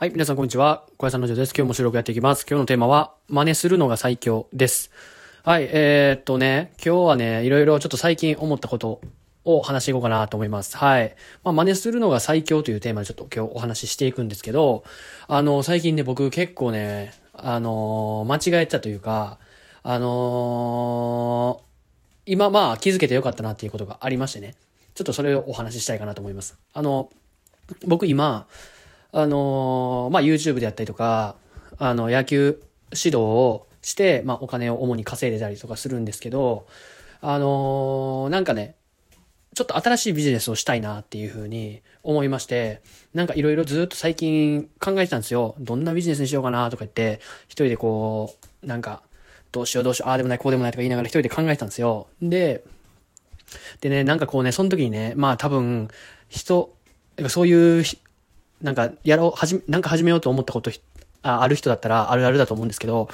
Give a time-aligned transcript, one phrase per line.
[0.00, 0.84] はい、皆さんこんにちは。
[0.96, 1.52] 小屋さんのジョです。
[1.56, 2.46] 今日も収録やっていきます。
[2.48, 4.92] 今日のテーマは、真似するのが最強です。
[5.42, 9.00] はい、えー、っとね、今日はね、いろいろちょっと最近思ったこと
[9.44, 10.76] を話していこうかなと思います。
[10.76, 11.16] はい。
[11.42, 14.84] まあ、真似するのが最強というテーマでちょっと今日お話ししていくんですけど、
[15.26, 19.40] あの、最近ね、僕結構ね、あの間違えたというか、
[19.82, 21.60] あの
[22.24, 24.54] 今まあ気づけてよかったなっていうことがありましてね。
[24.94, 26.56] ちょっとそれをお話ししたいかなと思います。
[26.72, 27.10] あの、
[27.84, 28.46] 僕今、
[29.12, 31.36] あのーまあ、YouTube であったりとか、
[31.78, 32.62] あの、野球
[32.92, 36.66] 指導をして、まあ、お金を主に稼いでたりとかするんですけど、
[37.20, 38.74] あのーなんかね、
[39.54, 42.80] ちょっと新しいビジネスをしたいなっていうふうに思いまして、
[43.12, 45.56] なんかいろいろずっと最近考えてたんですよ。
[45.58, 49.02] どんなビジネスにしようかなとか言って、一人でこう、なんか、
[49.50, 52.06] どうしようどうしよう、ああでもない、こうでもないとか言いながら一人で考えてたんですよ。
[52.22, 52.62] で、
[53.80, 55.88] でね、なんかこうね、その時にね、まあ多分、
[56.28, 56.72] 人、
[57.28, 57.84] そういう、
[58.62, 60.70] なんかやろう、はじ、なんか始めようと思ったこと
[61.22, 63.08] あある人だったらあるあるだと思うんですけど、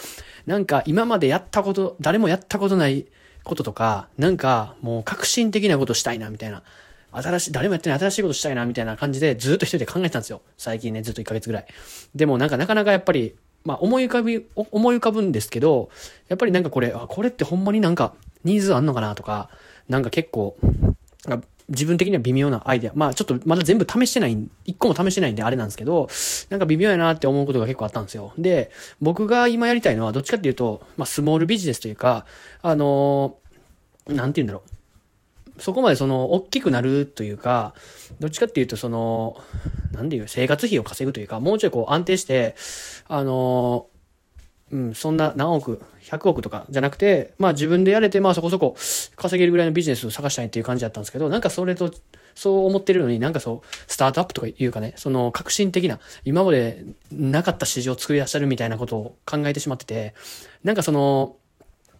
[0.46, 3.06] なんか今までやったこと、誰もやったことない
[3.44, 6.62] こととか、なんかもう革新的なことしたいな、みたいな。
[7.12, 10.42] 新しい、誰もやってない新しいことしたいな、みたいな感じでずっと一人で考えてたんですよ。
[10.56, 11.66] 最近ね、ずっと1ヶ月ぐらい。
[12.14, 15.91] でもなんかなかなかやっぱり、まあ思い浮かび、思い浮かぶんですけど、
[16.28, 19.48] やっぱりなんかこれ、あ、これってほんまになんかニーズあんのかなとか、
[19.88, 20.56] なんか結構、
[21.68, 22.92] 自分的には微妙なアイデア。
[22.94, 26.08] まあちょっとまだ全部試してない、一個も試してないんであれなんですけど、
[26.50, 28.32] なんか微妙やなって思うことが結構あったんですよ。
[28.36, 28.70] で、
[29.00, 32.26] 僕が今やりたいのはどっちかっていうと、まあスモールビジネスというか、
[32.62, 35.62] あのーなんて言うんだろう。
[35.62, 37.74] そこまでその、大きくなるというか、
[38.20, 39.40] どっちかっていうとその、
[39.92, 42.54] なんていう、生活費を稼ぐというか、もうちょいこう安定して、
[43.08, 43.94] あのー
[44.72, 48.76] うん、そんな何億、100億とかじゃなくて、まあ自分でやれて、まあそこそこ
[49.16, 51.92] 稼げるぐらいのビジネスを探したいっていう感じだったんですけど、なんかそれと、
[52.34, 60.14] そう思ってるのになんかそう、スタートアップとかいうかね、その革新的な、今までなかった市場を作り出してるみたいなことを考えてしまってて、
[60.64, 61.36] なんかその、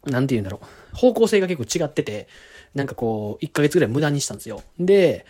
[0.07, 2.29] なんて言うんだろう、方向性が結構違ってて、
[2.75, 4.63] なんかこう、1ヶ月ぐらい無駄にしたんですよ。
[4.79, 5.27] で、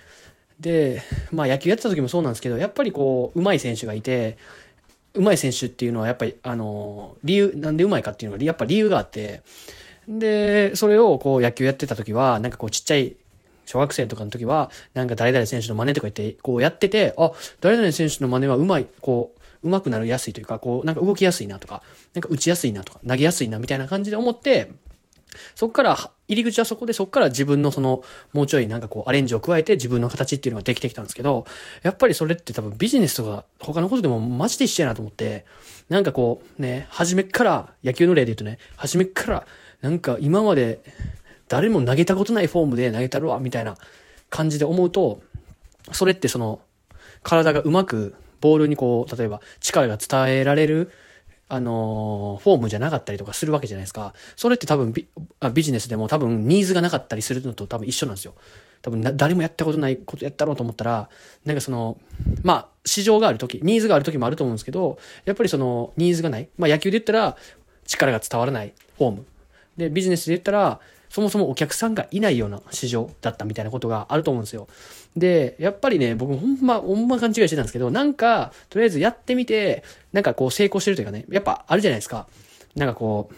[0.59, 4.39] で、まあ野球やってた時もそうなんですけど、やっぱりこう、上手い選手がいて、
[5.15, 9.43] 上手い選手っていうのはやっぱり、あの、理由、なんで上手いかっていうのが、やっぱ理由があって、
[10.09, 13.17] で、それをこう野球やってた時は、なんかこうちっちゃい、
[13.67, 19.33] 小学生とかの時は、なんか誰々選手の真似とか言って、こうやってて、あ、誰々選手の真似は上手い、こ
[19.63, 21.83] う、上手くなりやすいというか、こう、なんか動きやすいなとか、
[22.13, 24.73] なんか打ちやすいなとか、投げやすいなみたいな感じで思って、
[25.55, 28.03] そこから、入り口はそこで、そこから自分のその、
[28.33, 31.47] もうちょいなんかこう、アレンジを加えて自分の形っていうのができてきたんですけど、
[31.83, 35.45] やっぱりそれって多分ビジネスとか他のことでもマジで一緒やなと思って、
[35.89, 39.47] なんかこう、ね、初めから、野球の例で言うとね、初めから、
[39.83, 40.81] なんか今まで
[41.49, 43.77] 誰も投げたことないフォームで投げたるわ、みたいな
[44.31, 45.21] 感じで思うと、
[45.93, 46.61] それってその、
[47.23, 50.91] 体がうまくボールにこう、例えば力が伝えられる、
[51.55, 54.13] あのフォームじゃなかったりとかするわけじゃないですか。
[54.37, 55.07] それって多分ビ
[55.53, 58.35] ビジネスでも多分ニーズがなかったりするのと多分一緒なんですよ。
[58.83, 61.09] 多分誰もやったことないことやったろうと思ったら、
[61.47, 61.97] なんかその、
[62.43, 66.51] まあ、市場がある時、ニーズがある時もあると思うんですけど、やっぱりその、ニーズがない。
[66.59, 67.37] まあ野球で言ったら、
[67.87, 69.25] 力が伝わらないフォーム。
[69.79, 70.81] で、ビジネスで言ったら、
[71.15, 74.67] そもそもお客さんがいないような市場だったみたいなことがあると思うんですよ。
[75.17, 82.27] で、やっぱりね、僕ほんま、ほんま勘違いしてたんですけど、なんか、とりあえずやってみて、なんかこう成功してるというかね、やっぱあるじゃないですか。
[82.75, 83.31] なんかこ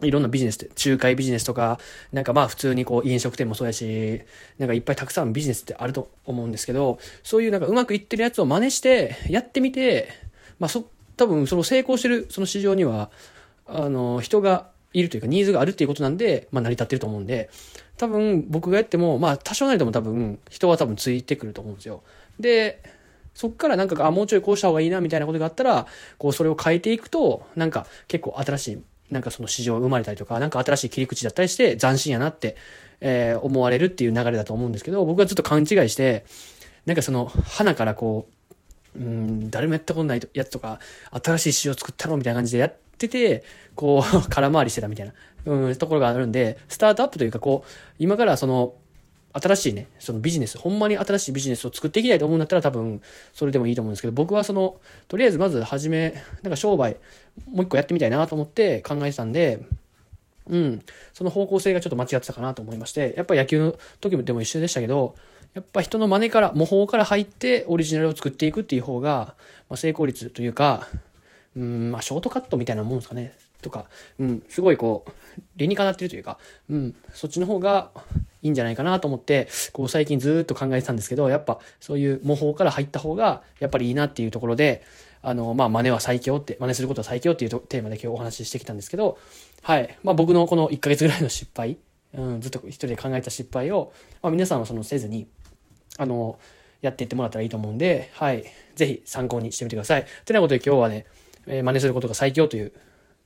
[0.00, 1.78] う、いろんなビジネスって、仲介ビジネスとか、
[2.12, 4.22] なんかまあ普通にこう飲食店もそうやし、
[4.56, 10.08] なんかいっぱいたくさんビジネスってあると思うんですけど、そういうなんかうまくいってるやつを真似して、やってみて、
[10.58, 13.10] まあそ、多分その成功してるその市場には、
[13.66, 17.50] あの、人がいるというかニーズがあるっていうことなんで、まあ成り立ってると思うんで、
[17.96, 22.02] 多分僕がやっても、まあ多少なりとも多分人は多分ついてくると思うんですよ。
[22.38, 22.82] で、
[23.34, 25.86] そっからなんか、あ、もうちょいこうした方がいいなみたいなことがあったら、
[26.18, 32.56] こうそれを変えていくと、なんか結構新しい、なんかその市場生まれたりとか、なんか新しい切り口だったりして斬新やなって、
[33.00, 36.24] えー思われるっていう流れだと思うんですけど、僕はずっと勘違いして、
[36.86, 38.32] なんかその、花からこう、
[38.96, 40.78] うん、誰もやったことないやつとか、
[41.22, 43.44] 新しい市場作ったろみたいな感じでやってて、
[43.74, 45.12] こう、 空回りしてたみたいな、
[45.46, 48.74] うん、ところがあるんで、スタートアップというか、こう、今からその、
[49.34, 53.00] 新しいね、そのビジネス、ほんまに新しいビジネスを作っていきたいと思うんだったら多分、
[53.32, 54.76] それでもいいと思うんですけど、僕はその、
[55.08, 56.96] とりあえずまず初め、なんか商売、
[57.50, 59.64] もう一個やってみたいなと思って考えてたんで、
[60.48, 60.82] うん、
[61.14, 65.14] その方向性がちょっと間違ってたかなと思いまして、やっぱ野球の時でも一緒でしたけど、
[65.54, 69.34] やっぱ人の真似から、模倣から入ってオリジナルを作っていくっていう方が、
[69.68, 70.88] まあ、成功率というか、
[71.56, 73.32] うん、まあショートカットみたいなもんですかね。
[73.60, 73.86] とか、
[74.18, 75.10] うん、すごいこう、
[75.56, 76.38] 理にかなってるというか、
[76.68, 77.90] うん、そっちの方が
[78.42, 84.82] いいんじゃないかなと思って、こう最近ずっと考えてたんですけど、やっぱそういう模倣から入った方が、やっぱりいいなっていうところで、
[85.22, 89.18] あの、まあ、真似は最強って、真似することは最強っていうテーマで今日お話ししてきたんですけど、
[89.62, 89.96] はい。
[90.02, 91.78] まあ、僕のこの1ヶ月ぐらいの失敗、
[92.14, 95.28] うん、ずっと一人で考えた失敗を、まあ、皆さんはそのせずに、
[95.98, 96.38] あの、
[96.80, 98.44] やっていってもらったらいいと思うんで、はい。
[98.74, 100.06] ぜひ参考にしてみてください。
[100.24, 101.06] てなことで今日はね、
[101.46, 102.72] えー、真似することが最強という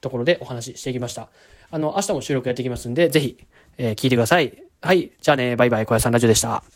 [0.01, 1.29] ところでお話ししていきました。
[1.71, 3.39] あの、明日も収録やっていきますんで、ぜひ、
[3.79, 4.63] えー、聞いてください。
[4.81, 5.11] はい。
[5.21, 6.76] じゃあね、バイバイ、小屋さんラジオでした。